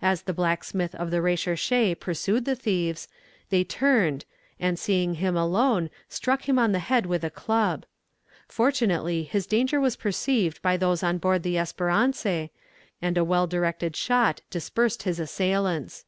[0.00, 3.06] As the blacksmith of the Recherche pursued the thieves,
[3.50, 4.24] they turned,
[4.58, 7.84] and seeing him alone, struck him on the head with a club.
[8.46, 12.48] Fortunately his danger was perceived by those on board the Espérance,
[13.02, 16.04] and a well directed shot dispersed his assaillants.